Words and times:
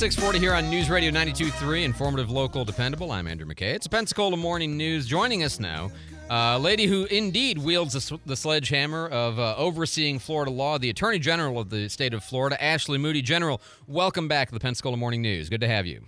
640 0.00 0.38
here 0.38 0.54
on 0.54 0.70
News 0.70 0.88
Radio 0.88 1.10
92.3, 1.10 1.84
informative, 1.84 2.30
local, 2.30 2.64
dependable. 2.64 3.12
I'm 3.12 3.26
Andrew 3.26 3.46
McKay. 3.46 3.74
It's 3.74 3.86
Pensacola 3.86 4.34
Morning 4.34 4.78
News. 4.78 5.06
Joining 5.06 5.42
us 5.42 5.60
now, 5.60 5.90
a 6.30 6.58
lady 6.58 6.86
who 6.86 7.04
indeed 7.04 7.58
wields 7.58 7.92
the, 7.92 8.18
the 8.24 8.34
sledgehammer 8.34 9.08
of 9.08 9.38
uh, 9.38 9.54
overseeing 9.58 10.18
Florida 10.18 10.50
law, 10.50 10.78
the 10.78 10.88
Attorney 10.88 11.18
General 11.18 11.58
of 11.58 11.68
the 11.68 11.90
state 11.90 12.14
of 12.14 12.24
Florida, 12.24 12.56
Ashley 12.64 12.96
Moody. 12.96 13.20
General, 13.20 13.60
welcome 13.86 14.26
back 14.26 14.48
to 14.48 14.54
the 14.54 14.60
Pensacola 14.60 14.96
Morning 14.96 15.20
News. 15.20 15.50
Good 15.50 15.60
to 15.60 15.68
have 15.68 15.84
you. 15.84 16.02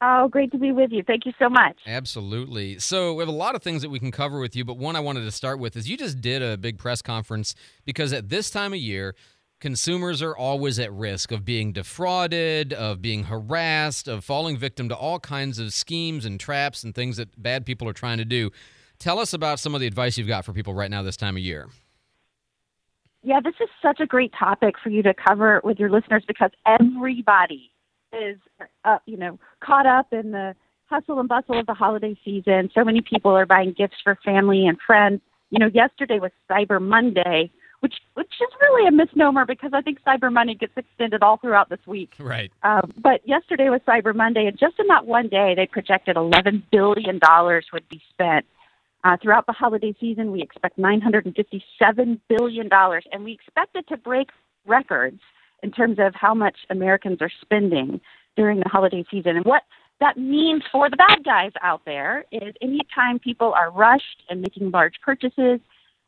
Oh, 0.00 0.28
great 0.28 0.50
to 0.52 0.58
be 0.58 0.72
with 0.72 0.92
you. 0.92 1.02
Thank 1.06 1.26
you 1.26 1.32
so 1.38 1.50
much. 1.50 1.76
Absolutely. 1.86 2.78
So, 2.78 3.12
we 3.12 3.20
have 3.20 3.28
a 3.28 3.32
lot 3.32 3.54
of 3.54 3.62
things 3.62 3.82
that 3.82 3.90
we 3.90 3.98
can 3.98 4.10
cover 4.10 4.40
with 4.40 4.56
you, 4.56 4.64
but 4.64 4.78
one 4.78 4.96
I 4.96 5.00
wanted 5.00 5.24
to 5.24 5.30
start 5.30 5.58
with 5.58 5.76
is 5.76 5.90
you 5.90 5.98
just 5.98 6.22
did 6.22 6.40
a 6.40 6.56
big 6.56 6.78
press 6.78 7.02
conference 7.02 7.54
because 7.84 8.14
at 8.14 8.30
this 8.30 8.48
time 8.48 8.72
of 8.72 8.78
year, 8.78 9.14
consumers 9.60 10.22
are 10.22 10.36
always 10.36 10.78
at 10.78 10.92
risk 10.92 11.32
of 11.32 11.44
being 11.44 11.72
defrauded, 11.72 12.72
of 12.72 13.00
being 13.00 13.24
harassed, 13.24 14.08
of 14.08 14.24
falling 14.24 14.56
victim 14.56 14.88
to 14.88 14.96
all 14.96 15.18
kinds 15.18 15.58
of 15.58 15.72
schemes 15.72 16.24
and 16.24 16.38
traps 16.38 16.84
and 16.84 16.94
things 16.94 17.16
that 17.16 17.40
bad 17.42 17.64
people 17.66 17.88
are 17.88 17.92
trying 17.94 18.18
to 18.18 18.24
do. 18.24 18.50
Tell 18.98 19.18
us 19.18 19.32
about 19.32 19.58
some 19.58 19.74
of 19.74 19.80
the 19.80 19.86
advice 19.86 20.16
you've 20.16 20.28
got 20.28 20.44
for 20.44 20.52
people 20.52 20.74
right 20.74 20.90
now 20.90 21.02
this 21.02 21.16
time 21.16 21.36
of 21.36 21.42
year. 21.42 21.68
Yeah, 23.22 23.40
this 23.42 23.54
is 23.60 23.68
such 23.82 24.00
a 24.00 24.06
great 24.06 24.32
topic 24.38 24.76
for 24.82 24.88
you 24.88 25.02
to 25.02 25.12
cover 25.12 25.60
with 25.64 25.78
your 25.78 25.90
listeners 25.90 26.22
because 26.26 26.50
everybody 26.64 27.72
is, 28.12 28.38
uh, 28.84 28.98
you 29.04 29.16
know, 29.16 29.38
caught 29.60 29.86
up 29.86 30.12
in 30.12 30.30
the 30.30 30.54
hustle 30.86 31.18
and 31.18 31.28
bustle 31.28 31.58
of 31.58 31.66
the 31.66 31.74
holiday 31.74 32.16
season. 32.24 32.70
So 32.72 32.84
many 32.84 33.00
people 33.00 33.32
are 33.32 33.46
buying 33.46 33.74
gifts 33.76 33.96
for 34.02 34.16
family 34.24 34.66
and 34.66 34.78
friends. 34.86 35.20
You 35.50 35.58
know, 35.58 35.70
yesterday 35.72 36.20
was 36.20 36.30
Cyber 36.50 36.80
Monday, 36.80 37.50
which 37.86 37.94
which 38.14 38.32
is 38.40 38.48
really 38.60 38.88
a 38.88 38.90
misnomer 38.90 39.46
because 39.46 39.70
I 39.72 39.80
think 39.80 39.98
Cyber 40.02 40.32
Monday 40.32 40.54
gets 40.54 40.72
extended 40.76 41.22
all 41.22 41.36
throughout 41.36 41.68
this 41.68 41.78
week. 41.86 42.14
Right. 42.18 42.50
Um, 42.64 42.92
but 43.00 43.20
yesterday 43.24 43.68
was 43.68 43.80
Cyber 43.86 44.12
Monday, 44.12 44.46
and 44.46 44.58
just 44.58 44.74
in 44.80 44.88
that 44.88 45.06
one 45.06 45.28
day, 45.28 45.54
they 45.54 45.66
projected 45.66 46.16
11 46.16 46.64
billion 46.72 47.20
dollars 47.20 47.66
would 47.72 47.88
be 47.88 48.02
spent. 48.10 48.44
Uh, 49.04 49.16
throughout 49.22 49.46
the 49.46 49.52
holiday 49.52 49.94
season, 50.00 50.32
we 50.32 50.42
expect 50.42 50.78
957 50.78 52.20
billion 52.28 52.68
dollars, 52.68 53.04
and 53.12 53.22
we 53.22 53.32
expect 53.32 53.76
it 53.76 53.86
to 53.86 53.96
break 53.96 54.30
records 54.66 55.20
in 55.62 55.70
terms 55.70 55.98
of 56.00 56.12
how 56.16 56.34
much 56.34 56.56
Americans 56.70 57.18
are 57.20 57.30
spending 57.40 58.00
during 58.36 58.58
the 58.58 58.68
holiday 58.68 59.04
season. 59.08 59.36
And 59.36 59.44
what 59.44 59.62
that 60.00 60.16
means 60.16 60.64
for 60.72 60.90
the 60.90 60.96
bad 60.96 61.24
guys 61.24 61.52
out 61.62 61.82
there 61.86 62.24
is 62.32 62.52
anytime 62.60 63.20
people 63.20 63.54
are 63.56 63.70
rushed 63.70 64.24
and 64.28 64.42
making 64.42 64.72
large 64.72 64.94
purchases 65.04 65.60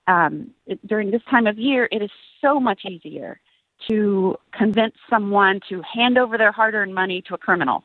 um, 0.09 0.51
it, 0.67 0.85
during 0.87 1.11
this 1.11 1.23
time 1.31 1.47
of 1.47 1.59
year, 1.59 1.89
it 1.93 2.03
is 2.03 2.11
so 2.41 2.59
much 2.59 2.81
easier 2.85 3.41
to 3.89 4.37
convince 4.53 4.95
someone 5.09 5.61
to 5.69 5.83
hand 5.83 6.19
over 6.19 6.37
their 6.37 6.51
hard 6.51 6.75
earned 6.75 6.95
money 6.95 7.23
to 7.29 7.35
a 7.35 7.39
criminal. 7.39 7.85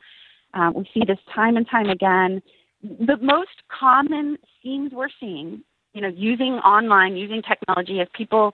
Uh, 0.54 0.72
we 0.74 0.90
see 0.94 1.02
this 1.06 1.20
time 1.34 1.58
and 1.58 1.70
time 1.70 1.90
again. 1.90 2.42
The 2.82 3.18
most 3.22 3.64
common 3.68 4.38
schemes 4.60 4.92
we're 4.94 5.10
seeing, 5.20 5.64
you 5.94 6.02
know, 6.02 6.08
using 6.08 6.54
online, 6.54 7.16
using 7.16 7.42
technology, 7.42 8.00
is 8.00 8.08
people 8.16 8.54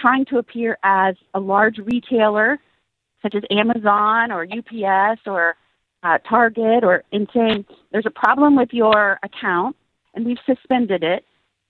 trying 0.00 0.24
to 0.26 0.38
appear 0.38 0.78
as 0.84 1.16
a 1.34 1.40
large 1.40 1.78
retailer, 1.78 2.58
such 3.22 3.34
as 3.34 3.42
Amazon 3.50 4.30
or 4.30 4.44
UPS 4.44 5.22
or 5.26 5.56
uh, 6.02 6.18
Target, 6.28 6.84
or 6.84 7.02
in 7.12 7.26
saying 7.34 7.64
there's 7.92 8.06
a 8.06 8.10
problem 8.10 8.56
with 8.56 8.68
your 8.72 9.18
account 9.22 9.74
and 10.14 10.24
we've 10.24 10.38
suspended 10.46 11.02
it. 11.02 11.24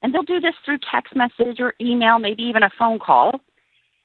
And 0.07 0.15
they'll 0.15 0.23
do 0.23 0.39
this 0.39 0.55
through 0.65 0.79
text 0.89 1.17
message 1.17 1.59
or 1.59 1.75
email, 1.81 2.21
maybe 2.21 2.45
even 2.45 2.63
a 2.63 2.71
phone 2.79 3.01
call. 3.01 3.41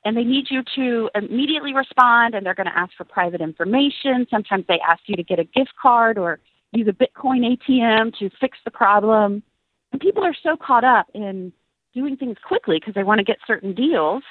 And 0.03 0.17
they 0.17 0.23
need 0.23 0.47
you 0.49 0.63
to 0.73 1.11
immediately 1.13 1.75
respond, 1.75 2.33
and 2.33 2.43
they're 2.43 2.55
going 2.55 2.65
to 2.65 2.75
ask 2.75 2.91
for 2.97 3.03
private 3.03 3.39
information. 3.39 4.25
Sometimes 4.31 4.65
they 4.67 4.79
ask 4.79 5.01
you 5.05 5.15
to 5.15 5.21
get 5.21 5.37
a 5.37 5.43
gift 5.43 5.73
card 5.79 6.17
or 6.17 6.39
use 6.71 6.87
a 6.87 6.91
Bitcoin 6.91 7.55
ATM 7.55 8.17
to 8.17 8.31
fix 8.39 8.57
the 8.65 8.71
problem. 8.71 9.43
And 9.91 10.01
people 10.01 10.23
are 10.23 10.35
so 10.41 10.57
caught 10.57 10.83
up 10.83 11.05
in 11.13 11.53
doing 11.93 12.17
things 12.17 12.37
quickly 12.47 12.79
because 12.79 12.95
they 12.95 13.03
want 13.03 13.19
to 13.19 13.23
get 13.23 13.37
certain 13.45 13.75
deals 13.75 14.23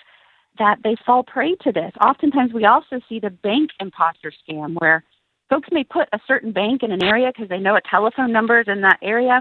that 0.58 0.78
they 0.82 0.96
fall 1.06 1.22
prey 1.22 1.54
to 1.62 1.70
this. 1.70 1.92
Oftentimes, 2.04 2.52
we 2.52 2.64
also 2.64 2.98
see 3.08 3.20
the 3.20 3.30
bank 3.30 3.70
imposter 3.78 4.32
scam 4.32 4.74
where 4.80 5.04
folks 5.48 5.68
may 5.70 5.84
put 5.84 6.08
a 6.12 6.18
certain 6.26 6.50
bank 6.50 6.82
in 6.82 6.90
an 6.90 7.04
area 7.04 7.30
because 7.32 7.48
they 7.48 7.60
know 7.60 7.76
a 7.76 7.80
telephone 7.88 8.32
number 8.32 8.60
is 8.60 8.66
in 8.66 8.80
that 8.80 8.98
area 9.02 9.40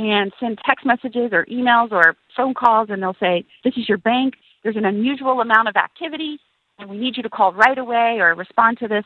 and 0.00 0.32
send 0.40 0.58
text 0.64 0.86
messages 0.86 1.30
or 1.30 1.44
emails 1.46 1.92
or 1.92 2.16
phone 2.34 2.54
calls 2.54 2.88
and 2.88 3.02
they'll 3.02 3.16
say, 3.20 3.44
This 3.64 3.74
is 3.76 3.86
your 3.86 3.98
bank. 3.98 4.34
There's 4.62 4.76
an 4.76 4.86
unusual 4.86 5.42
amount 5.42 5.68
of 5.68 5.76
activity 5.76 6.38
and 6.78 6.88
we 6.88 6.96
need 6.96 7.18
you 7.18 7.22
to 7.22 7.28
call 7.28 7.52
right 7.52 7.76
away 7.76 8.16
or 8.18 8.34
respond 8.34 8.78
to 8.78 8.88
this 8.88 9.04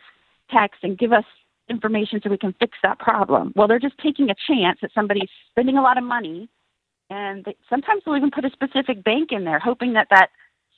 text 0.53 0.84
and 0.84 0.97
give 0.97 1.12
us 1.12 1.25
information 1.69 2.21
so 2.22 2.31
we 2.31 2.38
can 2.38 2.55
fix 2.60 2.78
that 2.84 3.00
problem. 3.00 3.53
Well, 3.56 3.66
they're 3.66 3.81
just 3.81 3.99
taking 3.99 4.31
a 4.31 4.37
chance 4.47 4.78
that 4.82 4.93
somebody's 4.94 5.31
spending 5.50 5.77
a 5.77 5.82
lot 5.82 5.99
of 5.99 6.05
money 6.05 6.49
and 7.11 7.44
they, 7.44 7.56
sometimes 7.69 8.03
they'll 8.05 8.16
even 8.16 8.31
put 8.31 8.44
a 8.44 8.50
specific 8.50 9.03
bank 9.03 9.31
in 9.32 9.44
there, 9.44 9.59
hoping 9.59 9.94
that 9.94 10.06
that 10.11 10.28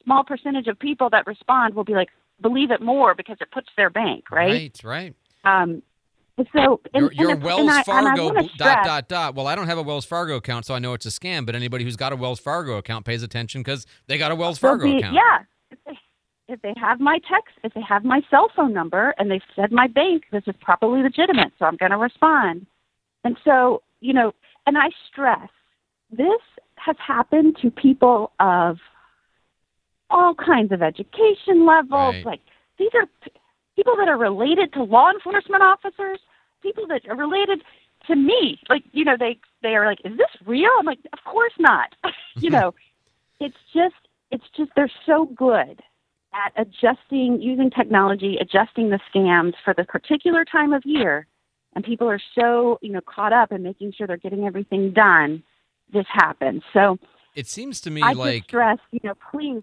small 0.03 0.25
percentage 0.25 0.66
of 0.66 0.78
people 0.78 1.10
that 1.10 1.27
respond 1.27 1.75
will 1.75 1.84
be 1.84 1.93
like, 1.93 2.09
believe 2.41 2.71
it 2.71 2.81
more 2.81 3.15
because 3.15 3.37
it 3.43 3.50
puts 3.50 3.69
their 3.77 3.91
bank, 3.91 4.31
right? 4.31 4.50
Right, 4.50 4.81
right. 4.83 5.15
Um, 5.44 5.83
so 6.52 6.80
and, 6.92 7.02
your, 7.02 7.12
your 7.12 7.30
and, 7.32 7.42
Wells 7.42 7.60
and 7.60 7.70
I, 7.70 7.82
Fargo 7.82 8.28
and 8.28 8.50
dot 8.58 8.84
dot 8.84 9.08
dot. 9.08 9.34
Well, 9.34 9.47
I 9.47 9.54
don't 9.54 9.66
have 9.66 9.78
a 9.78 9.82
Wells 9.82 10.04
Fargo 10.04 10.36
account, 10.36 10.66
so 10.66 10.74
I 10.74 10.78
know 10.78 10.92
it's 10.92 11.06
a 11.06 11.10
scam. 11.10 11.47
But 11.47 11.54
anybody 11.54 11.84
who's 11.84 11.97
got 11.97 12.12
a 12.12 12.16
Wells 12.16 12.41
Fargo 12.41 12.76
account 12.76 13.04
pays 13.04 13.22
attention 13.22 13.62
because 13.62 13.86
they 14.06 14.19
got 14.19 14.32
a 14.32 14.34
Wells 14.34 14.58
Fargo 14.58 14.84
account. 14.97 15.14
Yeah. 15.14 15.38
If 15.70 15.78
they, 15.86 15.98
if 16.48 16.62
they 16.62 16.74
have 16.76 17.00
my 17.00 17.19
text, 17.28 17.54
if 17.64 17.72
they 17.74 17.80
have 17.80 18.04
my 18.04 18.20
cell 18.30 18.50
phone 18.54 18.72
number, 18.72 19.14
and 19.19 19.30
they've 19.30 19.41
said 19.54 19.72
my 19.72 19.86
bank, 19.86 20.24
this 20.30 20.44
is 20.47 20.54
probably 20.60 21.02
legitimate, 21.02 21.52
so 21.58 21.64
I'm 21.64 21.76
going 21.76 21.92
to 21.92 21.97
respond. 21.97 22.66
And 23.24 23.36
so, 23.44 23.82
you 24.00 24.12
know, 24.12 24.32
and 24.66 24.76
I 24.78 24.91
stress 25.10 25.48
this 26.10 26.41
has 26.76 26.97
happened 27.04 27.56
to 27.62 27.70
people 27.70 28.32
of 28.38 28.78
all 30.10 30.34
kinds 30.34 30.72
of 30.72 30.82
education 30.82 31.66
levels. 31.66 32.14
Right. 32.16 32.26
Like 32.26 32.41
these 32.78 32.91
are 32.94 33.06
people 33.76 33.94
that 33.97 34.09
are 34.09 34.19
related 34.19 34.72
to 34.72 34.82
law 34.82 35.10
enforcement 35.10 35.62
officers, 35.62 36.19
people 36.62 36.87
that 36.88 37.03
are 37.09 37.16
related 37.16 37.62
to 38.09 38.16
me. 38.16 38.59
Like 38.69 38.84
you 38.92 39.04
know, 39.04 39.16
they 39.19 39.38
they 39.62 39.76
are 39.76 39.87
like, 39.87 39.98
"Is 40.04 40.16
this 40.16 40.31
real?" 40.47 40.70
I'm 40.78 40.87
like, 40.87 40.98
"Of 41.12 41.19
course 41.25 41.53
not." 41.59 41.94
you 42.36 42.50
know, 42.50 42.75
it's 43.41 43.56
just 43.72 43.94
it's 44.31 44.44
just 44.56 44.70
they're 44.75 44.91
so 45.04 45.26
good 45.36 45.81
at 46.34 46.53
adjusting 46.56 47.41
using 47.41 47.70
technology, 47.70 48.36
adjusting 48.41 48.91
the 48.91 49.00
scams 49.15 49.54
for 49.65 49.75
the 49.75 49.84
particular 49.84 50.44
time 50.44 50.72
of 50.72 50.82
year, 50.84 51.26
and 51.75 51.84
people 51.84 52.09
are 52.09 52.20
so 52.34 52.78
you 52.82 52.92
know 52.92 53.00
caught 53.03 53.32
up 53.32 53.53
in 53.53 53.62
making 53.62 53.92
sure 53.92 54.06
they're 54.06 54.16
getting 54.16 54.47
everything 54.47 54.92
done. 54.92 55.42
This 55.92 56.06
happens. 56.09 56.62
So 56.72 56.98
It 57.34 57.47
seems 57.47 57.81
to 57.82 57.91
me 57.91 58.03
I 58.03 58.12
like 58.12 58.44
stress, 58.44 58.78
you 58.91 59.00
know, 59.04 59.15
please 59.31 59.62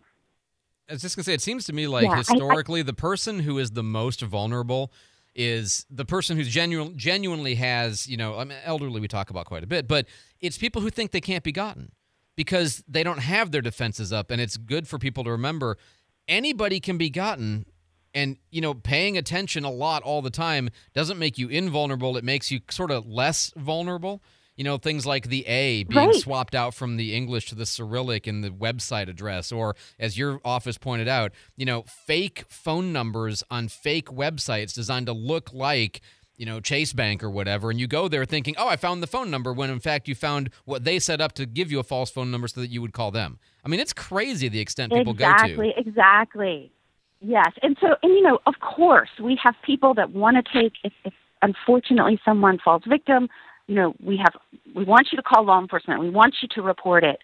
I 0.93 0.95
was 0.95 1.01
just 1.01 1.15
gonna 1.15 1.23
say, 1.23 1.33
it 1.33 1.41
seems 1.41 1.65
to 1.65 1.73
me 1.73 1.87
like 1.87 2.03
Yeah, 2.03 2.11
I- 2.11 2.13
I- 2.13 2.17
historically, 2.19 2.83
the 2.83 2.93
person 2.93 3.39
who 3.39 3.57
is 3.57 3.71
the 3.71 3.81
most 3.83 4.21
vulnerable 4.21 4.93
is 5.35 5.87
the 5.89 6.05
person 6.05 6.37
who's 6.37 6.47
genuine, 6.47 6.95
genuinely 6.95 7.55
has, 7.55 8.07
you 8.07 8.15
know, 8.15 8.37
I 8.37 8.43
mean, 8.43 8.59
elderly 8.63 9.01
we 9.01 9.07
talk 9.07 9.31
about 9.31 9.47
quite 9.47 9.63
a 9.63 9.67
bit, 9.67 9.87
but 9.87 10.05
it's 10.39 10.59
people 10.59 10.83
who 10.83 10.91
think 10.91 11.09
they 11.09 11.19
can't 11.21 11.43
be 11.43 11.51
gotten 11.51 11.91
because 12.35 12.83
they 12.87 13.01
don't 13.03 13.17
have 13.19 13.49
their 13.51 13.61
defenses 13.61 14.13
up, 14.13 14.29
and 14.29 14.39
it's 14.39 14.57
good 14.57 14.87
for 14.87 14.99
people 14.99 15.23
to 15.23 15.31
remember 15.31 15.77
anybody 16.27 16.79
can 16.79 16.97
be 16.99 17.09
gotten. 17.09 17.65
And 18.13 18.37
you 18.51 18.61
know, 18.61 18.75
paying 18.75 19.17
attention 19.17 19.63
a 19.63 19.71
lot 19.71 20.03
all 20.03 20.21
the 20.21 20.29
time 20.29 20.69
doesn't 20.93 21.17
make 21.17 21.39
you 21.39 21.47
invulnerable. 21.49 22.15
It 22.17 22.23
makes 22.23 22.51
you 22.51 22.59
sort 22.69 22.91
of 22.91 23.07
less 23.07 23.51
vulnerable. 23.55 24.21
You 24.55 24.63
know, 24.63 24.77
things 24.77 25.05
like 25.05 25.29
the 25.29 25.45
A 25.47 25.83
being 25.83 26.07
Right. 26.09 26.15
swapped 26.15 26.53
out 26.53 26.73
from 26.73 26.97
the 26.97 27.15
English 27.15 27.47
to 27.47 27.55
the 27.55 27.65
Cyrillic 27.65 28.27
in 28.27 28.41
the 28.41 28.49
website 28.49 29.09
address, 29.09 29.51
or 29.51 29.75
as 29.99 30.17
your 30.17 30.39
office 30.45 30.77
pointed 30.77 31.07
out, 31.07 31.31
you 31.55 31.65
know, 31.65 31.83
fake 31.87 32.45
phone 32.47 32.93
numbers 32.93 33.43
on 33.49 33.67
fake 33.67 34.07
websites 34.07 34.73
designed 34.73 35.07
to 35.07 35.13
look 35.13 35.51
like, 35.53 36.01
you 36.37 36.45
know, 36.45 36.59
Chase 36.59 36.93
Bank 36.93 37.23
or 37.23 37.29
whatever. 37.29 37.71
And 37.71 37.79
you 37.79 37.87
go 37.87 38.07
there 38.07 38.25
thinking, 38.25 38.55
oh, 38.57 38.67
I 38.67 38.75
found 38.75 39.01
the 39.01 39.07
phone 39.07 39.31
number, 39.31 39.53
when 39.53 39.69
in 39.69 39.79
fact 39.79 40.07
you 40.07 40.15
found 40.15 40.49
what 40.65 40.83
they 40.83 40.99
set 40.99 41.19
up 41.19 41.33
to 41.33 41.45
give 41.45 41.71
you 41.71 41.79
a 41.79 41.83
false 41.83 42.11
phone 42.11 42.29
number 42.29 42.47
so 42.47 42.61
that 42.61 42.69
you 42.69 42.81
would 42.81 42.93
call 42.93 43.11
them. 43.11 43.39
I 43.65 43.69
mean, 43.69 43.79
it's 43.79 43.93
crazy 43.93 44.49
the 44.49 44.59
extent 44.59 44.93
people 44.93 45.13
exactly, 45.13 45.49
go 45.55 45.57
to. 45.73 45.79
exactly. 45.79 45.91
Exactly. 45.91 46.71
Yes, 47.25 47.53
and 47.61 47.77
so 47.79 47.95
and 48.03 48.13
you 48.13 48.21
know, 48.21 48.39
of 48.45 48.55
course, 48.59 49.09
we 49.21 49.39
have 49.41 49.55
people 49.65 49.93
that 49.93 50.11
want 50.11 50.35
to 50.35 50.43
take. 50.61 50.73
If, 50.83 50.91
if 51.05 51.13
unfortunately 51.41 52.19
someone 52.25 52.59
falls 52.59 52.83
victim, 52.85 53.29
you 53.67 53.75
know, 53.75 53.93
we 54.03 54.17
have 54.17 54.33
we 54.75 54.83
want 54.83 55.07
you 55.11 55.15
to 55.17 55.23
call 55.23 55.45
law 55.45 55.59
enforcement. 55.59 55.99
We 55.99 56.09
want 56.09 56.35
you 56.41 56.47
to 56.55 56.61
report 56.61 57.03
it. 57.03 57.19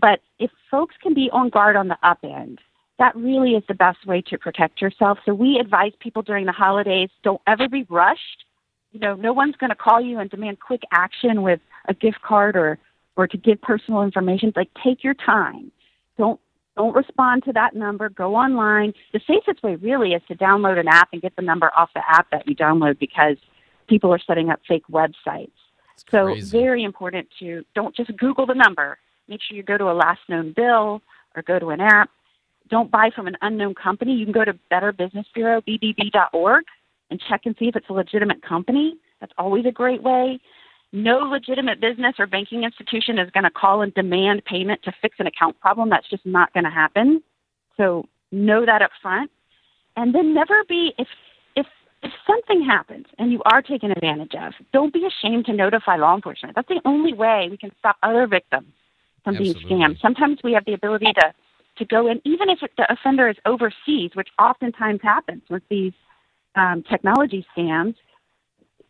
But 0.00 0.20
if 0.38 0.50
folks 0.70 0.94
can 1.02 1.14
be 1.14 1.28
on 1.32 1.50
guard 1.50 1.76
on 1.76 1.88
the 1.88 1.98
up 2.02 2.18
end, 2.24 2.60
that 2.98 3.14
really 3.14 3.52
is 3.52 3.64
the 3.68 3.74
best 3.74 4.06
way 4.06 4.22
to 4.28 4.38
protect 4.38 4.80
yourself. 4.80 5.18
So 5.26 5.34
we 5.34 5.58
advise 5.58 5.92
people 6.00 6.22
during 6.22 6.46
the 6.46 6.52
holidays: 6.52 7.10
don't 7.22 7.42
ever 7.46 7.68
be 7.68 7.86
rushed. 7.90 8.44
You 8.92 9.00
know, 9.00 9.14
no 9.14 9.32
one's 9.32 9.56
going 9.56 9.70
to 9.70 9.76
call 9.76 10.00
you 10.00 10.18
and 10.18 10.30
demand 10.30 10.60
quick 10.60 10.82
action 10.92 11.42
with 11.42 11.60
a 11.88 11.94
gift 11.94 12.22
card 12.22 12.56
or 12.56 12.78
or 13.16 13.26
to 13.26 13.36
give 13.36 13.60
personal 13.60 14.02
information. 14.02 14.52
Like, 14.56 14.70
take 14.82 15.04
your 15.04 15.14
time. 15.14 15.70
Don't 16.16 16.40
Don't 16.76 16.94
respond 16.94 17.44
to 17.44 17.52
that 17.52 17.74
number. 17.74 18.08
Go 18.08 18.34
online. 18.34 18.94
The 19.12 19.20
safest 19.26 19.62
way 19.62 19.76
really 19.76 20.12
is 20.12 20.22
to 20.28 20.34
download 20.34 20.78
an 20.78 20.88
app 20.88 21.10
and 21.12 21.20
get 21.20 21.36
the 21.36 21.42
number 21.42 21.70
off 21.76 21.90
the 21.94 22.02
app 22.08 22.30
that 22.30 22.48
you 22.48 22.56
download 22.56 22.98
because 22.98 23.36
people 23.88 24.12
are 24.14 24.20
setting 24.26 24.48
up 24.48 24.60
fake 24.66 24.84
websites. 24.90 25.50
So 26.10 26.26
crazy. 26.26 26.58
very 26.58 26.84
important 26.84 27.28
to 27.38 27.64
don't 27.74 27.94
just 27.94 28.16
Google 28.16 28.46
the 28.46 28.54
number. 28.54 28.98
Make 29.28 29.40
sure 29.42 29.56
you 29.56 29.62
go 29.62 29.78
to 29.78 29.90
a 29.90 29.94
last 29.94 30.20
known 30.28 30.52
bill 30.54 31.00
or 31.34 31.42
go 31.42 31.58
to 31.58 31.70
an 31.70 31.80
app. 31.80 32.10
Don't 32.68 32.90
buy 32.90 33.10
from 33.14 33.26
an 33.26 33.36
unknown 33.42 33.74
company. 33.74 34.12
You 34.14 34.24
can 34.24 34.32
go 34.32 34.44
to 34.44 34.54
Better 34.70 34.92
Business 34.92 35.26
Bureau, 35.34 35.60
bbb.org, 35.60 36.64
and 37.10 37.20
check 37.28 37.42
and 37.44 37.54
see 37.58 37.66
if 37.66 37.76
it's 37.76 37.88
a 37.88 37.92
legitimate 37.92 38.42
company. 38.42 38.96
That's 39.20 39.32
always 39.38 39.66
a 39.66 39.72
great 39.72 40.02
way. 40.02 40.40
No 40.92 41.18
legitimate 41.18 41.80
business 41.80 42.14
or 42.18 42.26
banking 42.26 42.64
institution 42.64 43.18
is 43.18 43.30
going 43.30 43.44
to 43.44 43.50
call 43.50 43.82
and 43.82 43.94
demand 43.94 44.44
payment 44.44 44.82
to 44.84 44.92
fix 45.00 45.16
an 45.18 45.26
account 45.26 45.58
problem. 45.60 45.88
That's 45.88 46.08
just 46.08 46.26
not 46.26 46.52
going 46.52 46.64
to 46.64 46.70
happen. 46.70 47.22
So 47.76 48.06
know 48.30 48.66
that 48.66 48.82
up 48.82 48.90
front. 49.00 49.30
And 49.96 50.14
then 50.14 50.34
never 50.34 50.64
be 50.68 50.92
if 50.98 51.06
if 51.06 51.08
if 52.02 52.12
something 52.26 52.64
happens 52.64 53.06
and 53.18 53.30
you 53.32 53.40
are 53.44 53.62
taken 53.62 53.90
advantage 53.90 54.34
of, 54.34 54.52
don't 54.72 54.92
be 54.92 55.06
ashamed 55.06 55.46
to 55.46 55.52
notify 55.52 55.96
law 55.96 56.14
enforcement. 56.14 56.54
That's 56.54 56.68
the 56.68 56.80
only 56.84 57.12
way 57.14 57.48
we 57.50 57.56
can 57.56 57.70
stop 57.78 57.96
other 58.02 58.26
victims 58.26 58.72
from 59.24 59.36
being 59.36 59.54
Absolutely. 59.54 59.76
scammed. 59.76 60.00
Sometimes 60.00 60.38
we 60.42 60.52
have 60.52 60.64
the 60.64 60.74
ability 60.74 61.12
to 61.14 61.32
to 61.78 61.86
go 61.86 62.06
in, 62.06 62.20
even 62.26 62.50
if 62.50 62.58
the 62.76 62.92
offender 62.92 63.30
is 63.30 63.36
overseas, 63.46 64.10
which 64.12 64.28
oftentimes 64.38 65.00
happens 65.02 65.42
with 65.48 65.62
these 65.70 65.94
um, 66.54 66.82
technology 66.82 67.46
scams. 67.56 67.94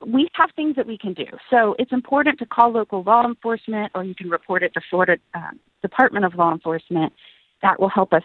We 0.04 0.28
have 0.32 0.50
things 0.56 0.74
that 0.74 0.86
we 0.86 0.98
can 0.98 1.14
do. 1.14 1.26
So 1.48 1.76
it's 1.78 1.92
important 1.92 2.40
to 2.40 2.46
call 2.46 2.72
local 2.72 3.04
law 3.04 3.24
enforcement, 3.24 3.92
or 3.94 4.02
you 4.02 4.16
can 4.16 4.28
report 4.28 4.64
it 4.64 4.74
to 4.74 4.80
Florida 4.90 5.16
um, 5.34 5.60
Department 5.80 6.24
of 6.24 6.34
Law 6.34 6.52
Enforcement. 6.52 7.12
That 7.62 7.78
will 7.78 7.88
help 7.88 8.12
us 8.12 8.24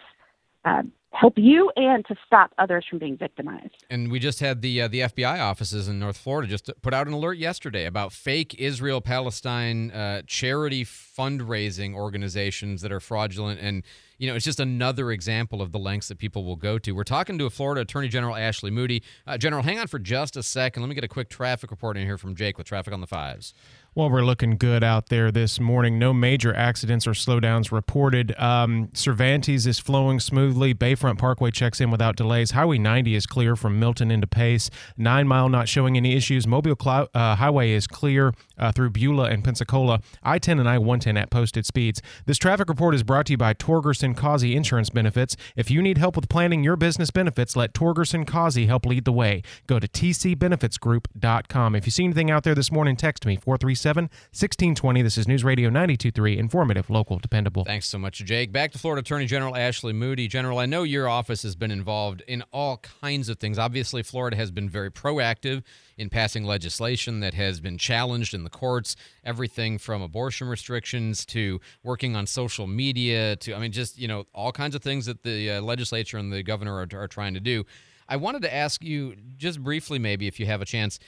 uh, 0.64 0.82
help 1.18 1.34
you 1.36 1.70
and 1.74 2.06
to 2.06 2.14
stop 2.26 2.52
others 2.58 2.86
from 2.88 2.98
being 2.98 3.16
victimized. 3.16 3.84
And 3.90 4.10
we 4.10 4.18
just 4.18 4.40
had 4.40 4.62
the 4.62 4.82
uh, 4.82 4.88
the 4.88 5.00
FBI 5.00 5.40
offices 5.40 5.88
in 5.88 5.98
North 5.98 6.16
Florida 6.16 6.48
just 6.48 6.70
put 6.80 6.94
out 6.94 7.06
an 7.06 7.12
alert 7.12 7.38
yesterday 7.38 7.86
about 7.86 8.12
fake 8.12 8.54
Israel 8.58 9.00
Palestine 9.00 9.90
uh, 9.90 10.22
charity 10.26 10.84
fundraising 10.84 11.94
organizations 11.94 12.82
that 12.82 12.92
are 12.92 13.00
fraudulent, 13.00 13.60
and 13.60 13.82
you 14.18 14.28
know 14.28 14.34
it's 14.34 14.44
just 14.44 14.60
another 14.60 15.10
example 15.10 15.62
of 15.62 15.72
the 15.72 15.78
lengths 15.78 16.08
that 16.08 16.18
people 16.18 16.44
will 16.44 16.56
go 16.56 16.78
to. 16.78 16.92
We're 16.92 17.04
talking 17.04 17.38
to 17.38 17.46
a 17.46 17.50
Florida 17.50 17.82
Attorney 17.82 18.08
General 18.08 18.36
Ashley 18.36 18.70
Moody. 18.70 19.02
Uh, 19.26 19.38
General, 19.38 19.62
hang 19.62 19.78
on 19.78 19.86
for 19.86 19.98
just 19.98 20.36
a 20.36 20.42
second. 20.42 20.82
Let 20.82 20.88
me 20.88 20.94
get 20.94 21.04
a 21.04 21.08
quick 21.08 21.28
traffic 21.28 21.70
report 21.70 21.96
in 21.96 22.04
here 22.04 22.18
from 22.18 22.34
Jake 22.34 22.58
with 22.58 22.66
traffic 22.66 22.92
on 22.92 23.00
the 23.00 23.06
fives. 23.06 23.54
Well, 23.94 24.10
we're 24.10 24.24
looking 24.24 24.58
good 24.58 24.84
out 24.84 25.08
there 25.08 25.32
this 25.32 25.58
morning. 25.58 25.98
No 25.98 26.12
major 26.12 26.54
accidents 26.54 27.04
or 27.04 27.12
slowdowns 27.12 27.72
reported. 27.72 28.32
Um, 28.38 28.90
Cervantes 28.92 29.66
is 29.66 29.80
flowing 29.80 30.20
smoothly. 30.20 30.72
Bayfront 30.72 31.18
Parkway 31.18 31.50
checks 31.50 31.80
in 31.80 31.90
without 31.90 32.14
delays. 32.14 32.52
Highway 32.52 32.78
90 32.78 33.16
is 33.16 33.26
clear 33.26 33.56
from 33.56 33.80
Milton 33.80 34.12
into 34.12 34.28
Pace. 34.28 34.70
Nine 34.96 35.26
Mile 35.26 35.48
not 35.48 35.68
showing 35.68 35.96
any 35.96 36.14
issues. 36.14 36.46
Mobile 36.46 36.76
uh, 36.86 37.34
Highway 37.34 37.72
is 37.72 37.88
clear 37.88 38.34
uh, 38.56 38.70
through 38.70 38.90
Beulah 38.90 39.30
and 39.30 39.42
Pensacola. 39.42 40.00
I 40.22 40.38
10 40.38 40.60
and 40.60 40.68
I 40.68 40.78
110 40.78 41.16
at 41.16 41.30
posted 41.30 41.66
speeds. 41.66 42.00
This 42.24 42.38
traffic 42.38 42.68
report 42.68 42.94
is 42.94 43.02
brought 43.02 43.26
to 43.26 43.32
you 43.32 43.38
by 43.38 43.52
Torgerson 43.52 44.07
Causey 44.14 44.56
Insurance 44.56 44.90
Benefits. 44.90 45.36
If 45.56 45.70
you 45.70 45.82
need 45.82 45.98
help 45.98 46.16
with 46.16 46.28
planning 46.28 46.64
your 46.64 46.76
business 46.76 47.10
benefits, 47.10 47.56
let 47.56 47.72
Torgerson 47.72 48.26
Causey 48.26 48.66
help 48.66 48.86
lead 48.86 49.04
the 49.04 49.12
way. 49.12 49.42
Go 49.66 49.78
to 49.78 49.88
tcbenefitsgroup.com. 49.88 51.74
If 51.74 51.86
you 51.86 51.90
see 51.90 52.04
anything 52.04 52.30
out 52.30 52.44
there 52.44 52.54
this 52.54 52.72
morning, 52.72 52.96
text 52.96 53.26
me 53.26 53.36
437 53.36 54.04
1620. 54.04 55.02
This 55.02 55.18
is 55.18 55.28
News 55.28 55.44
Radio 55.44 55.68
923, 55.68 56.38
informative, 56.38 56.90
local, 56.90 57.18
dependable. 57.18 57.64
Thanks 57.64 57.88
so 57.88 57.98
much, 57.98 58.24
Jake. 58.24 58.52
Back 58.52 58.72
to 58.72 58.78
Florida 58.78 59.00
Attorney 59.00 59.26
General 59.26 59.56
Ashley 59.56 59.92
Moody. 59.92 60.28
General, 60.28 60.58
I 60.58 60.66
know 60.66 60.82
your 60.82 61.08
office 61.08 61.42
has 61.42 61.56
been 61.56 61.70
involved 61.70 62.22
in 62.26 62.42
all 62.52 62.78
kinds 62.78 63.28
of 63.28 63.38
things. 63.38 63.58
Obviously, 63.58 64.02
Florida 64.02 64.36
has 64.36 64.50
been 64.50 64.68
very 64.68 64.90
proactive 64.90 65.62
in 65.98 66.08
passing 66.08 66.44
legislation 66.44 67.20
that 67.20 67.34
has 67.34 67.60
been 67.60 67.76
challenged 67.76 68.32
in 68.32 68.44
the 68.44 68.50
courts. 68.50 68.96
Everything 69.24 69.76
from 69.76 70.00
abortion 70.00 70.48
restrictions 70.48 71.26
to 71.26 71.60
working 71.82 72.16
on 72.16 72.26
social 72.26 72.66
media 72.66 73.36
to, 73.36 73.54
I 73.54 73.58
mean, 73.58 73.72
just, 73.72 73.98
you 73.98 74.08
know, 74.08 74.24
all 74.32 74.52
kinds 74.52 74.74
of 74.74 74.82
things 74.82 75.04
that 75.06 75.24
the 75.24 75.50
uh, 75.50 75.60
legislature 75.60 76.16
and 76.16 76.32
the 76.32 76.42
governor 76.42 76.74
are, 76.76 76.88
are 76.94 77.08
trying 77.08 77.34
to 77.34 77.40
do. 77.40 77.64
I 78.08 78.16
wanted 78.16 78.42
to 78.42 78.54
ask 78.54 78.82
you 78.82 79.16
just 79.36 79.62
briefly, 79.62 79.98
maybe, 79.98 80.26
if 80.26 80.40
you 80.40 80.46
have 80.46 80.62
a 80.62 80.64
chance 80.64 80.98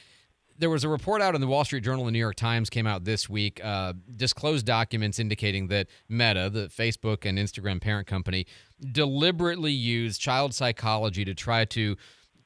there 0.61 0.69
was 0.69 0.85
a 0.85 0.89
report 0.91 1.23
out 1.23 1.35
in 1.35 1.41
the 1.41 1.47
Wall 1.47 1.65
Street 1.65 1.83
Journal 1.83 2.01
and 2.01 2.09
the 2.09 2.13
New 2.13 2.19
York 2.19 2.37
Times 2.37 2.69
came 2.69 2.87
out 2.87 3.05
this 3.05 3.31
week, 3.31 3.65
uh, 3.65 3.95
disclosed 4.15 4.67
documents 4.67 5.19
indicating 5.19 5.69
that 5.69 5.87
Meta, 6.07 6.51
the 6.51 6.67
Facebook 6.67 7.25
and 7.25 7.39
Instagram 7.39 7.81
parent 7.81 8.07
company, 8.07 8.47
deliberately 8.93 9.73
used 9.73 10.21
child 10.21 10.53
psychology 10.53 11.25
to 11.25 11.35
try 11.35 11.65
to 11.65 11.97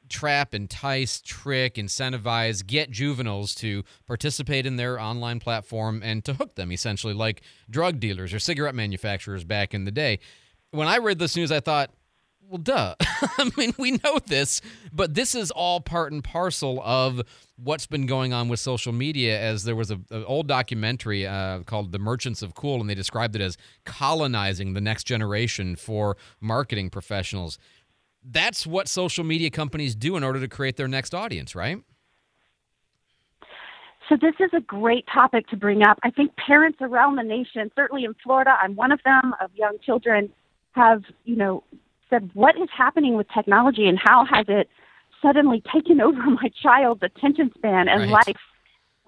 trap, 0.08 0.54
entice, 0.54 1.20
trick, 1.20 1.74
incentivize, 1.74 2.66
get 2.66 2.90
juveniles 2.90 3.54
to 3.56 3.84
participate 4.06 4.66
in 4.66 4.76
their 4.76 5.00
online 5.00 5.40
platform 5.40 6.02
and 6.04 6.24
to 6.24 6.34
hook 6.34 6.54
them, 6.54 6.70
essentially, 6.72 7.14
like 7.14 7.42
drug 7.70 8.00
dealers 8.00 8.32
or 8.32 8.38
cigarette 8.38 8.74
manufacturers 8.74 9.44
back 9.44 9.74
in 9.74 9.84
the 9.84 9.90
day. 9.90 10.18
When 10.70 10.88
I 10.88 10.98
read 10.98 11.18
this 11.18 11.36
news, 11.36 11.52
I 11.52 11.60
thought, 11.60 11.90
well, 12.48 12.58
duh. 12.58 12.94
I 13.00 13.50
mean, 13.56 13.74
we 13.78 13.92
know 13.92 14.18
this, 14.26 14.60
but 14.92 15.14
this 15.14 15.34
is 15.34 15.50
all 15.50 15.80
part 15.80 16.12
and 16.12 16.22
parcel 16.22 16.80
of 16.84 17.22
what's 17.56 17.86
been 17.86 18.06
going 18.06 18.32
on 18.32 18.48
with 18.48 18.60
social 18.60 18.92
media. 18.92 19.40
As 19.40 19.64
there 19.64 19.76
was 19.76 19.90
a, 19.90 20.00
an 20.10 20.24
old 20.26 20.46
documentary 20.46 21.26
uh, 21.26 21.60
called 21.60 21.92
"The 21.92 21.98
Merchants 21.98 22.42
of 22.42 22.54
Cool," 22.54 22.80
and 22.80 22.88
they 22.88 22.94
described 22.94 23.34
it 23.34 23.42
as 23.42 23.56
colonizing 23.84 24.74
the 24.74 24.80
next 24.80 25.04
generation 25.04 25.76
for 25.76 26.16
marketing 26.40 26.90
professionals. 26.90 27.58
That's 28.24 28.66
what 28.66 28.88
social 28.88 29.22
media 29.24 29.50
companies 29.50 29.94
do 29.94 30.16
in 30.16 30.24
order 30.24 30.40
to 30.40 30.48
create 30.48 30.76
their 30.76 30.88
next 30.88 31.14
audience, 31.14 31.54
right? 31.54 31.78
So 34.08 34.16
this 34.20 34.34
is 34.38 34.50
a 34.52 34.60
great 34.60 35.06
topic 35.12 35.46
to 35.48 35.56
bring 35.56 35.82
up. 35.82 35.98
I 36.02 36.10
think 36.10 36.34
parents 36.36 36.78
around 36.80 37.16
the 37.16 37.22
nation, 37.22 37.70
certainly 37.74 38.04
in 38.04 38.14
Florida, 38.22 38.56
I'm 38.62 38.76
one 38.76 38.92
of 38.92 39.00
them, 39.04 39.34
of 39.40 39.50
young 39.54 39.78
children, 39.84 40.30
have, 40.72 41.02
you 41.24 41.36
know, 41.36 41.64
said, 42.10 42.30
what 42.34 42.56
is 42.56 42.68
happening 42.76 43.16
with 43.16 43.26
technology 43.32 43.86
and 43.86 43.98
how 44.02 44.26
has 44.30 44.46
it 44.48 44.68
suddenly 45.22 45.62
taken 45.72 46.00
over 46.02 46.20
my 46.20 46.50
child's 46.62 47.02
attention 47.02 47.50
span 47.56 47.88
and 47.88 48.02
Right. 48.02 48.26
life? 48.26 48.36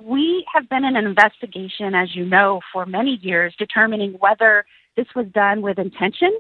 We 0.01 0.47
have 0.53 0.69
been 0.69 0.85
in 0.85 0.95
an 0.97 1.07
investigation, 1.07 1.95
as 1.95 2.15
you 2.15 2.27
know, 2.27 2.61
for 2.73 2.85
many 2.85 3.19
years, 3.23 3.55
determining 3.59 4.13
whether 4.15 4.67
this 4.95 5.07
was 5.15 5.27
done 5.29 5.63
with 5.63 5.79
intention 5.79 6.39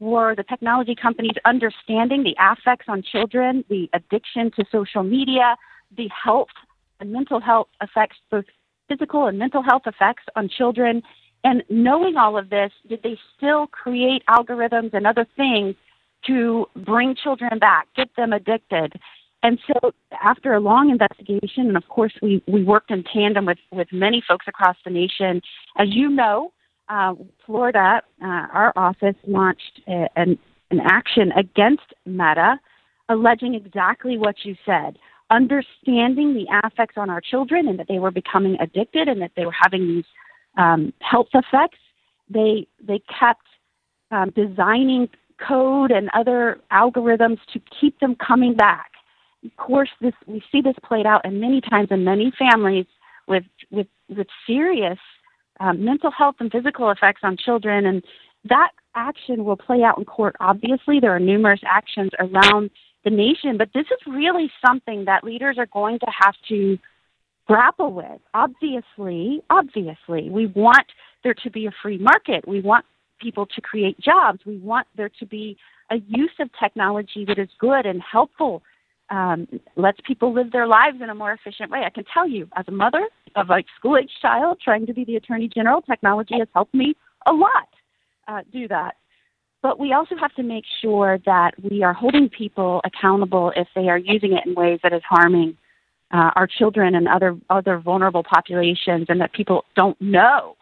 or 0.00 0.34
the 0.34 0.42
technology 0.42 0.94
companies 0.94 1.34
understanding 1.44 2.22
the 2.22 2.36
affects 2.40 2.86
on 2.88 3.02
children, 3.02 3.64
the 3.68 3.88
addiction 3.92 4.50
to 4.56 4.64
social 4.70 5.02
media, 5.02 5.56
the 5.96 6.08
health 6.08 6.48
and 7.00 7.12
mental 7.12 7.40
health 7.40 7.68
effects, 7.80 8.16
both 8.30 8.44
physical 8.88 9.26
and 9.26 9.38
mental 9.38 9.62
health 9.62 9.82
effects 9.86 10.24
on 10.36 10.48
children. 10.48 11.02
And 11.42 11.62
knowing 11.68 12.16
all 12.16 12.38
of 12.38 12.50
this, 12.50 12.72
did 12.88 13.02
they 13.02 13.18
still 13.36 13.66
create 13.66 14.22
algorithms 14.28 14.94
and 14.94 15.06
other 15.06 15.26
things 15.36 15.74
to 16.26 16.66
bring 16.76 17.14
children 17.14 17.58
back, 17.58 17.88
get 17.96 18.08
them 18.16 18.32
addicted? 18.32 18.94
And 19.42 19.58
so, 19.66 19.92
after 20.22 20.54
a 20.54 20.60
long 20.60 20.88
investigation, 20.88 21.68
and 21.68 21.76
of 21.76 21.86
course, 21.88 22.14
we, 22.22 22.42
we 22.48 22.64
worked 22.64 22.90
in 22.90 23.04
tandem 23.04 23.44
with, 23.44 23.58
with 23.70 23.88
many 23.92 24.22
folks 24.26 24.46
across 24.48 24.76
the 24.86 24.90
nation. 24.90 25.42
As 25.76 25.88
you 25.90 26.08
know, 26.08 26.50
uh, 26.88 27.14
Florida, 27.46 28.02
uh, 28.22 28.26
our 28.52 28.72
office 28.76 29.16
launched 29.26 29.80
a, 29.88 30.06
an, 30.16 30.38
an 30.70 30.80
action 30.80 31.32
against 31.32 31.94
Meta, 32.06 32.58
alleging 33.08 33.54
exactly 33.54 34.18
what 34.18 34.36
you 34.44 34.56
said 34.64 34.96
understanding 35.30 36.34
the 36.34 36.46
affects 36.64 36.96
on 36.96 37.10
our 37.10 37.20
children 37.20 37.68
and 37.68 37.78
that 37.78 37.88
they 37.88 37.98
were 37.98 38.10
becoming 38.10 38.56
addicted 38.60 39.08
and 39.08 39.20
that 39.22 39.32
they 39.36 39.44
were 39.44 39.54
having 39.58 39.86
these 39.86 40.04
um, 40.58 40.92
health 41.00 41.28
effects. 41.34 41.78
They 42.28 42.66
they 42.82 43.00
kept 43.18 43.46
um, 44.10 44.30
designing 44.30 45.08
code 45.46 45.90
and 45.90 46.08
other 46.14 46.60
algorithms 46.72 47.38
to 47.52 47.60
keep 47.80 47.98
them 48.00 48.14
coming 48.16 48.54
back. 48.54 48.92
Of 49.44 49.56
course, 49.56 49.90
this 50.00 50.14
we 50.26 50.42
see 50.52 50.60
this 50.60 50.76
played 50.84 51.06
out 51.06 51.22
and 51.24 51.40
many 51.40 51.60
times 51.60 51.88
in 51.90 52.04
many 52.04 52.32
families 52.38 52.86
with 53.26 53.44
with 53.70 53.88
with 54.08 54.26
serious 54.46 54.98
um, 55.60 55.84
mental 55.84 56.10
health 56.10 56.36
and 56.40 56.50
physical 56.50 56.90
effects 56.90 57.20
on 57.22 57.36
children, 57.36 57.86
and 57.86 58.02
that 58.48 58.70
action 58.94 59.44
will 59.44 59.56
play 59.56 59.82
out 59.82 59.98
in 59.98 60.04
court. 60.04 60.36
Obviously, 60.40 61.00
there 61.00 61.14
are 61.14 61.20
numerous 61.20 61.60
actions 61.66 62.10
around 62.18 62.70
the 63.04 63.10
nation, 63.10 63.56
but 63.56 63.68
this 63.74 63.86
is 63.86 63.98
really 64.06 64.50
something 64.66 65.04
that 65.04 65.24
leaders 65.24 65.56
are 65.58 65.66
going 65.66 65.98
to 65.98 66.06
have 66.06 66.34
to 66.48 66.78
grapple 67.46 67.92
with. 67.92 68.20
Obviously, 68.32 69.42
obviously, 69.50 70.30
we 70.30 70.46
want 70.46 70.86
there 71.22 71.34
to 71.34 71.50
be 71.50 71.66
a 71.66 71.70
free 71.82 71.98
market. 71.98 72.46
We 72.48 72.60
want 72.60 72.84
people 73.20 73.46
to 73.46 73.60
create 73.60 73.98
jobs. 74.00 74.40
We 74.46 74.58
want 74.58 74.86
there 74.96 75.10
to 75.20 75.26
be 75.26 75.56
a 75.90 75.96
use 76.08 76.32
of 76.40 76.48
technology 76.58 77.24
that 77.26 77.38
is 77.38 77.48
good 77.58 77.86
and 77.86 78.00
helpful, 78.00 78.62
um, 79.10 79.46
lets 79.76 79.98
people 80.06 80.32
live 80.32 80.50
their 80.50 80.66
lives 80.66 80.98
in 81.02 81.10
a 81.10 81.14
more 81.14 81.32
efficient 81.32 81.70
way. 81.70 81.82
I 81.84 81.90
can 81.90 82.04
tell 82.12 82.26
you, 82.26 82.48
as 82.56 82.64
a 82.68 82.72
mother 82.72 83.06
of 83.36 83.50
a 83.50 83.62
school 83.76 83.96
age 83.96 84.10
child 84.22 84.58
trying 84.62 84.86
to 84.86 84.94
be 84.94 85.04
the 85.04 85.16
attorney 85.16 85.48
general, 85.48 85.82
technology 85.82 86.38
has 86.38 86.48
helped 86.54 86.74
me 86.74 86.94
a 87.26 87.32
lot 87.32 87.68
uh, 88.28 88.42
do 88.52 88.68
that. 88.68 88.94
but 89.64 89.80
we 89.80 89.94
also 89.94 90.14
have 90.14 90.34
to 90.34 90.42
make 90.42 90.64
sure 90.82 91.18
that 91.24 91.52
we 91.70 91.82
are 91.82 91.94
holding 91.94 92.28
people 92.28 92.82
accountable 92.84 93.50
if 93.56 93.66
they 93.74 93.88
are 93.88 93.96
using 93.96 94.34
it 94.34 94.44
in 94.46 94.54
ways 94.54 94.78
that 94.82 94.92
is 94.92 95.00
harming 95.08 95.56
uh, 96.12 96.30
our 96.36 96.46
children 96.46 96.94
and 96.94 97.08
other 97.08 97.34
other 97.48 97.78
vulnerable 97.78 98.22
populations, 98.22 99.06
and 99.08 99.18
that 99.22 99.32
people 99.32 99.64
don't 99.74 99.98
know 100.00 100.54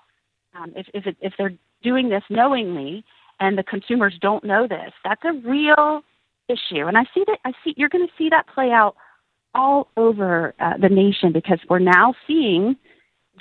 um, 0.57 0.73
if 0.76 0.87
if, 0.95 1.05
it, 1.07 1.17
if 1.21 1.33
they're 1.37 1.52
doing 1.83 2.09
this 2.09 2.23
knowingly 2.31 3.05
and 3.41 3.59
the 3.59 3.64
consumers 3.64 4.14
don't 4.21 4.45
know 4.45 4.69
this. 4.69 4.93
That's 5.05 5.21
a 5.25 5.33
real 5.47 6.02
issue, 6.49 6.87
and 6.87 6.97
I 6.97 7.02
see 7.12 7.25
that 7.26 7.38
I 7.45 7.50
see 7.64 7.75
you're 7.76 7.88
going 7.88 8.07
to 8.07 8.12
see 8.17 8.29
that 8.31 8.47
play 8.55 8.71
out 8.71 8.95
all 9.54 9.88
over 9.97 10.54
uh, 10.61 10.76
the 10.78 10.88
nation 10.88 11.32
because 11.32 11.59
we're 11.68 11.78
now 11.78 12.14
seeing 12.26 12.76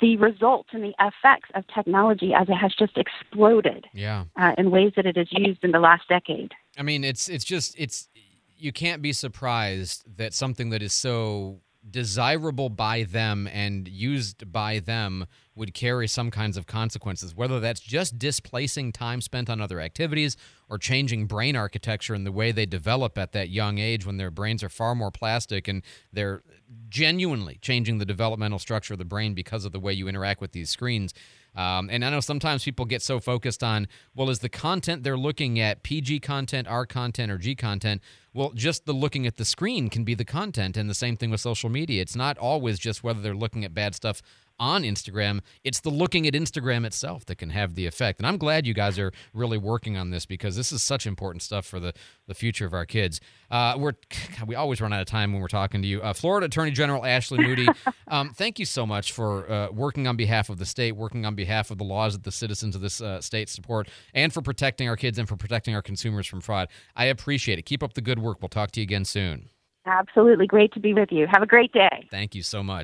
the 0.00 0.16
results 0.16 0.70
and 0.72 0.82
the 0.82 0.94
effects 0.98 1.50
of 1.54 1.64
technology 1.74 2.32
as 2.34 2.48
it 2.48 2.54
has 2.54 2.74
just 2.78 2.96
exploded 2.96 3.86
Yeah. 3.92 4.24
uh, 4.36 4.52
in 4.58 4.70
ways 4.70 4.92
that 4.96 5.06
it 5.06 5.16
is 5.16 5.28
used 5.30 5.62
in 5.62 5.70
the 5.70 5.78
last 5.78 6.08
decade. 6.08 6.52
I 6.78 6.82
mean, 6.82 7.04
it's 7.04 7.28
it's 7.28 7.44
just 7.44 7.74
it's 7.78 8.08
you 8.56 8.72
can't 8.72 9.02
be 9.02 9.12
surprised 9.12 10.04
that 10.16 10.34
something 10.34 10.70
that 10.70 10.82
is 10.82 10.92
so 10.92 11.60
desirable 11.88 12.68
by 12.68 13.02
them 13.02 13.48
and 13.52 13.88
used 13.88 14.50
by 14.52 14.78
them 14.78 15.26
would 15.54 15.74
carry 15.74 16.08
some 16.08 16.30
kinds 16.30 16.56
of 16.56 16.66
consequences, 16.66 17.34
whether 17.34 17.60
that's 17.60 17.80
just 17.80 18.18
displacing 18.18 18.92
time 18.92 19.20
spent 19.20 19.50
on 19.50 19.60
other 19.60 19.80
activities 19.80 20.36
or 20.70 20.78
changing 20.78 21.26
brain 21.26 21.54
architecture 21.54 22.14
and 22.14 22.24
the 22.24 22.32
way 22.32 22.52
they 22.52 22.64
develop 22.64 23.18
at 23.18 23.32
that 23.32 23.50
young 23.50 23.78
age 23.78 24.06
when 24.06 24.16
their 24.16 24.30
brains 24.30 24.62
are 24.62 24.70
far 24.70 24.94
more 24.94 25.10
plastic 25.10 25.68
and 25.68 25.82
they're 26.12 26.42
genuinely 26.88 27.58
changing 27.60 27.98
the 27.98 28.06
developmental 28.06 28.58
structure 28.58 28.94
of 28.94 28.98
the 28.98 29.04
brain 29.04 29.34
because 29.34 29.64
of 29.64 29.72
the 29.72 29.80
way 29.80 29.92
you 29.92 30.08
interact 30.08 30.40
with 30.40 30.52
these 30.52 30.70
screens. 30.70 31.12
Um, 31.54 31.90
and 31.90 32.02
I 32.02 32.08
know 32.08 32.20
sometimes 32.20 32.64
people 32.64 32.86
get 32.86 33.02
so 33.02 33.20
focused 33.20 33.62
on, 33.62 33.86
well, 34.14 34.30
is 34.30 34.38
the 34.38 34.48
content 34.48 35.02
they're 35.02 35.18
looking 35.18 35.60
at 35.60 35.82
PG 35.82 36.20
content, 36.20 36.66
R 36.66 36.86
content, 36.86 37.30
or 37.30 37.36
G 37.36 37.54
content? 37.54 38.00
Well, 38.32 38.52
just 38.54 38.86
the 38.86 38.94
looking 38.94 39.26
at 39.26 39.36
the 39.36 39.44
screen 39.44 39.90
can 39.90 40.04
be 40.04 40.14
the 40.14 40.24
content, 40.24 40.78
and 40.78 40.88
the 40.88 40.94
same 40.94 41.18
thing 41.18 41.30
with 41.30 41.40
social 41.40 41.68
media. 41.68 42.00
It's 42.00 42.16
not 42.16 42.38
always 42.38 42.78
just 42.78 43.04
whether 43.04 43.20
they're 43.20 43.34
looking 43.34 43.66
at 43.66 43.74
bad 43.74 43.94
stuff 43.94 44.22
on 44.62 44.84
Instagram. 44.84 45.40
It's 45.64 45.80
the 45.80 45.90
looking 45.90 46.26
at 46.28 46.34
Instagram 46.34 46.86
itself 46.86 47.26
that 47.26 47.36
can 47.36 47.50
have 47.50 47.74
the 47.74 47.84
effect. 47.84 48.20
And 48.20 48.26
I'm 48.26 48.36
glad 48.36 48.64
you 48.64 48.74
guys 48.74 48.96
are 48.96 49.12
really 49.34 49.58
working 49.58 49.96
on 49.96 50.10
this 50.10 50.24
because 50.24 50.54
this 50.54 50.70
is 50.70 50.84
such 50.84 51.04
important 51.04 51.42
stuff 51.42 51.66
for 51.66 51.80
the, 51.80 51.92
the 52.28 52.34
future 52.34 52.64
of 52.64 52.72
our 52.72 52.86
kids. 52.86 53.20
Uh, 53.50 53.74
we're 53.76 53.94
we 54.46 54.54
always 54.54 54.80
run 54.80 54.92
out 54.92 55.00
of 55.00 55.06
time 55.08 55.32
when 55.32 55.42
we're 55.42 55.48
talking 55.48 55.82
to 55.82 55.88
you. 55.88 56.00
Uh, 56.00 56.12
Florida 56.12 56.46
Attorney 56.46 56.70
General 56.70 57.04
Ashley 57.04 57.38
Moody, 57.38 57.66
um, 58.08 58.30
thank 58.30 58.60
you 58.60 58.64
so 58.64 58.86
much 58.86 59.12
for 59.12 59.50
uh, 59.50 59.68
working 59.72 60.06
on 60.06 60.16
behalf 60.16 60.48
of 60.48 60.58
the 60.58 60.66
state, 60.66 60.92
working 60.92 61.26
on 61.26 61.34
behalf 61.34 61.72
of 61.72 61.78
the 61.78 61.84
laws 61.84 62.12
that 62.12 62.22
the 62.22 62.32
citizens 62.32 62.76
of 62.76 62.80
this 62.80 63.00
uh, 63.00 63.20
state 63.20 63.48
support, 63.48 63.88
and 64.14 64.32
for 64.32 64.42
protecting 64.42 64.88
our 64.88 64.96
kids 64.96 65.18
and 65.18 65.28
for 65.28 65.36
protecting 65.36 65.74
our 65.74 65.82
consumers 65.82 66.26
from 66.26 66.40
fraud. 66.40 66.68
I 66.94 67.06
appreciate 67.06 67.58
it. 67.58 67.62
Keep 67.62 67.82
up 67.82 67.94
the 67.94 68.00
good 68.00 68.20
work. 68.20 68.38
We'll 68.40 68.48
talk 68.48 68.70
to 68.72 68.80
you 68.80 68.84
again 68.84 69.04
soon. 69.04 69.48
Absolutely. 69.86 70.46
Great 70.46 70.72
to 70.74 70.80
be 70.80 70.94
with 70.94 71.10
you. 71.10 71.26
Have 71.32 71.42
a 71.42 71.46
great 71.46 71.72
day. 71.72 72.06
Thank 72.10 72.36
you 72.36 72.42
so 72.42 72.62
much. 72.62 72.80